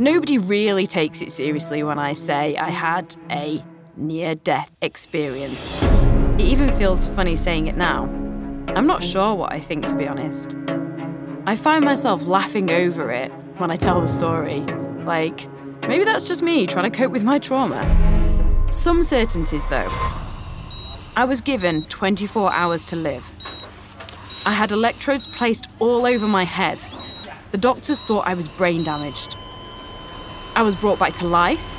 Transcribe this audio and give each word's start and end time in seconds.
Nobody 0.00 0.38
really 0.38 0.86
takes 0.86 1.20
it 1.20 1.32
seriously 1.32 1.82
when 1.82 1.98
I 1.98 2.12
say 2.12 2.56
I 2.56 2.70
had 2.70 3.16
a 3.32 3.64
near 3.96 4.36
death 4.36 4.70
experience. 4.80 5.76
It 6.34 6.42
even 6.42 6.72
feels 6.74 7.08
funny 7.08 7.34
saying 7.34 7.66
it 7.66 7.76
now. 7.76 8.04
I'm 8.76 8.86
not 8.86 9.02
sure 9.02 9.34
what 9.34 9.52
I 9.52 9.58
think, 9.58 9.86
to 9.86 9.96
be 9.96 10.06
honest. 10.06 10.54
I 11.46 11.56
find 11.56 11.84
myself 11.84 12.28
laughing 12.28 12.70
over 12.70 13.10
it 13.10 13.32
when 13.56 13.72
I 13.72 13.76
tell 13.76 14.00
the 14.00 14.06
story. 14.06 14.60
Like, 15.04 15.48
maybe 15.88 16.04
that's 16.04 16.22
just 16.22 16.44
me 16.44 16.68
trying 16.68 16.88
to 16.88 16.96
cope 16.96 17.10
with 17.10 17.24
my 17.24 17.40
trauma. 17.40 17.82
Some 18.70 19.02
certainties, 19.02 19.66
though. 19.66 19.88
I 21.16 21.24
was 21.24 21.40
given 21.40 21.82
24 21.86 22.52
hours 22.52 22.84
to 22.84 22.94
live. 22.94 23.28
I 24.46 24.52
had 24.52 24.70
electrodes 24.70 25.26
placed 25.26 25.66
all 25.80 26.06
over 26.06 26.28
my 26.28 26.44
head. 26.44 26.86
The 27.50 27.58
doctors 27.58 28.00
thought 28.00 28.28
I 28.28 28.34
was 28.34 28.46
brain 28.46 28.84
damaged. 28.84 29.34
I 30.58 30.62
was 30.62 30.74
brought 30.74 30.98
back 30.98 31.14
to 31.14 31.26
life. 31.28 31.76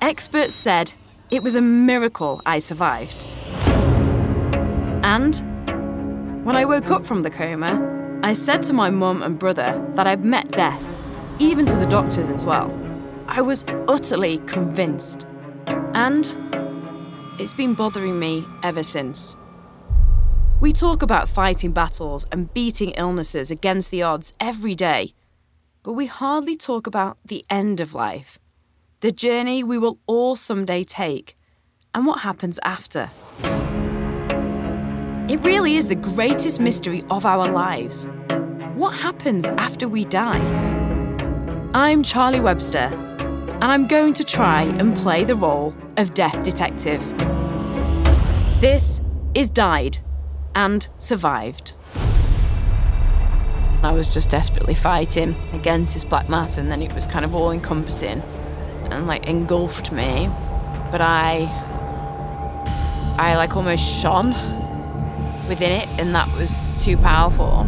Experts 0.00 0.54
said 0.54 0.92
it 1.32 1.42
was 1.42 1.56
a 1.56 1.60
miracle 1.60 2.40
I 2.46 2.60
survived. 2.60 3.24
And 5.02 5.34
when 6.44 6.54
I 6.54 6.64
woke 6.64 6.92
up 6.92 7.04
from 7.04 7.24
the 7.24 7.30
coma, 7.30 8.20
I 8.22 8.34
said 8.34 8.62
to 8.62 8.72
my 8.72 8.88
mum 8.88 9.24
and 9.24 9.36
brother 9.36 9.84
that 9.96 10.06
I'd 10.06 10.24
met 10.24 10.52
death, 10.52 10.80
even 11.40 11.66
to 11.66 11.76
the 11.76 11.86
doctors 11.86 12.30
as 12.30 12.44
well. 12.44 12.72
I 13.26 13.40
was 13.40 13.64
utterly 13.88 14.38
convinced. 14.46 15.26
And 15.66 16.32
it's 17.40 17.54
been 17.54 17.74
bothering 17.74 18.16
me 18.16 18.46
ever 18.62 18.84
since. 18.84 19.36
We 20.60 20.72
talk 20.72 21.02
about 21.02 21.28
fighting 21.28 21.72
battles 21.72 22.28
and 22.30 22.54
beating 22.54 22.90
illnesses 22.90 23.50
against 23.50 23.90
the 23.90 24.04
odds 24.04 24.34
every 24.38 24.76
day 24.76 25.14
but 25.82 25.92
we 25.92 26.06
hardly 26.06 26.56
talk 26.56 26.86
about 26.86 27.18
the 27.24 27.44
end 27.48 27.80
of 27.80 27.94
life, 27.94 28.38
the 29.00 29.12
journey 29.12 29.64
we 29.64 29.78
will 29.78 29.98
all 30.06 30.36
someday 30.36 30.84
take, 30.84 31.36
and 31.94 32.06
what 32.06 32.20
happens 32.20 32.60
after. 32.62 33.10
It 35.28 35.44
really 35.44 35.76
is 35.76 35.86
the 35.86 35.94
greatest 35.94 36.60
mystery 36.60 37.04
of 37.10 37.24
our 37.24 37.46
lives. 37.46 38.06
What 38.74 38.94
happens 38.94 39.46
after 39.46 39.88
we 39.88 40.04
die? 40.04 40.40
I'm 41.72 42.02
Charlie 42.02 42.40
Webster, 42.40 42.90
and 43.60 43.64
I'm 43.64 43.86
going 43.86 44.12
to 44.14 44.24
try 44.24 44.62
and 44.62 44.96
play 44.96 45.24
the 45.24 45.36
role 45.36 45.74
of 45.96 46.14
Death 46.14 46.42
Detective. 46.42 47.00
This 48.60 49.00
is 49.34 49.48
Died 49.48 49.98
and 50.54 50.88
Survived. 50.98 51.74
I 53.82 53.92
was 53.92 54.12
just 54.12 54.28
desperately 54.28 54.74
fighting 54.74 55.34
against 55.54 55.94
this 55.94 56.04
black 56.04 56.28
mass, 56.28 56.58
and 56.58 56.70
then 56.70 56.82
it 56.82 56.92
was 56.92 57.06
kind 57.06 57.24
of 57.24 57.34
all 57.34 57.50
encompassing 57.50 58.22
and 58.90 59.06
like 59.06 59.26
engulfed 59.26 59.90
me. 59.90 60.28
But 60.90 61.00
I, 61.00 61.48
I 63.18 63.36
like 63.36 63.56
almost 63.56 63.82
shone 63.82 64.32
within 65.48 65.72
it, 65.72 65.88
and 65.98 66.14
that 66.14 66.30
was 66.36 66.76
too 66.84 66.98
powerful 66.98 67.66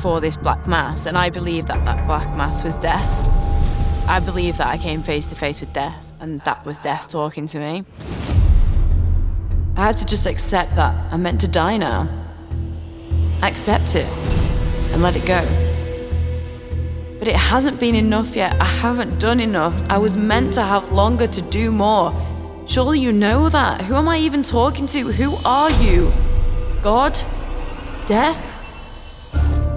for 0.00 0.18
this 0.18 0.36
black 0.38 0.66
mass. 0.66 1.04
And 1.04 1.18
I 1.18 1.28
believe 1.28 1.66
that 1.66 1.84
that 1.84 2.06
black 2.06 2.34
mass 2.36 2.64
was 2.64 2.74
death. 2.76 4.08
I 4.08 4.20
believe 4.20 4.56
that 4.56 4.68
I 4.68 4.78
came 4.78 5.02
face 5.02 5.28
to 5.28 5.34
face 5.34 5.60
with 5.60 5.74
death, 5.74 6.10
and 6.20 6.40
that 6.42 6.64
was 6.64 6.78
death 6.78 7.08
talking 7.08 7.46
to 7.48 7.58
me. 7.58 7.84
I 9.76 9.86
had 9.86 9.98
to 9.98 10.06
just 10.06 10.24
accept 10.24 10.76
that 10.76 10.94
I'm 11.12 11.22
meant 11.22 11.42
to 11.42 11.48
die 11.48 11.76
now. 11.76 12.08
Accept 13.42 13.94
it 13.94 14.43
and 14.94 15.02
let 15.02 15.16
it 15.16 15.26
go. 15.26 15.42
But 17.18 17.26
it 17.26 17.34
hasn't 17.34 17.80
been 17.80 17.96
enough 17.96 18.36
yet. 18.36 18.54
I 18.60 18.64
haven't 18.64 19.18
done 19.18 19.40
enough. 19.40 19.74
I 19.90 19.98
was 19.98 20.16
meant 20.16 20.54
to 20.54 20.62
have 20.62 20.92
longer 20.92 21.26
to 21.26 21.42
do 21.42 21.72
more. 21.72 22.14
Surely 22.66 23.00
you 23.00 23.12
know 23.12 23.48
that. 23.48 23.82
Who 23.82 23.96
am 23.96 24.08
I 24.08 24.18
even 24.18 24.44
talking 24.44 24.86
to? 24.86 25.10
Who 25.10 25.36
are 25.44 25.70
you? 25.82 26.12
God? 26.80 27.18
Death? 28.06 28.56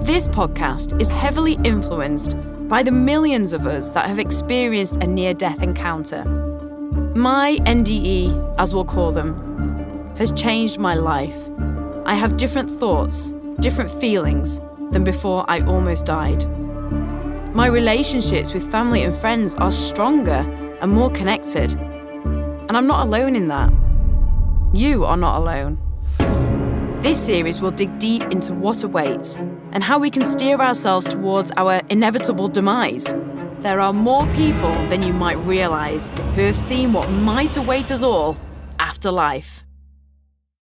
This 0.02 0.28
podcast 0.28 1.00
is 1.00 1.10
heavily 1.10 1.58
influenced 1.64 2.36
by 2.68 2.84
the 2.84 2.92
millions 2.92 3.52
of 3.52 3.66
us 3.66 3.88
that 3.90 4.06
have 4.06 4.20
experienced 4.20 4.96
a 4.96 5.06
near 5.06 5.34
death 5.34 5.62
encounter. 5.62 6.24
My 7.16 7.56
NDE, 7.62 8.54
as 8.58 8.72
we'll 8.72 8.84
call 8.84 9.10
them, 9.10 10.14
has 10.16 10.30
changed 10.30 10.78
my 10.78 10.94
life. 10.94 11.50
I 12.06 12.14
have 12.14 12.36
different 12.36 12.70
thoughts, 12.70 13.32
different 13.58 13.90
feelings, 13.90 14.60
than 14.90 15.04
before 15.04 15.44
I 15.48 15.60
almost 15.60 16.06
died. 16.06 16.44
My 17.54 17.66
relationships 17.66 18.54
with 18.54 18.70
family 18.70 19.02
and 19.02 19.14
friends 19.14 19.54
are 19.56 19.72
stronger 19.72 20.44
and 20.80 20.92
more 20.92 21.10
connected. 21.10 21.72
And 21.72 22.76
I'm 22.76 22.86
not 22.86 23.06
alone 23.06 23.34
in 23.34 23.48
that. 23.48 23.72
You 24.72 25.04
are 25.04 25.16
not 25.16 25.38
alone. 25.38 25.78
This 27.02 27.24
series 27.24 27.60
will 27.60 27.70
dig 27.70 27.98
deep 27.98 28.24
into 28.24 28.52
what 28.52 28.82
awaits 28.82 29.36
and 29.36 29.82
how 29.82 29.98
we 29.98 30.10
can 30.10 30.24
steer 30.24 30.58
ourselves 30.60 31.06
towards 31.06 31.50
our 31.56 31.80
inevitable 31.88 32.48
demise. 32.48 33.14
There 33.60 33.80
are 33.80 33.92
more 33.92 34.26
people 34.28 34.72
than 34.88 35.02
you 35.02 35.12
might 35.12 35.38
realise 35.38 36.08
who 36.34 36.42
have 36.42 36.56
seen 36.56 36.92
what 36.92 37.08
might 37.10 37.56
await 37.56 37.90
us 37.90 38.02
all 38.02 38.36
after 38.78 39.10
life. 39.10 39.64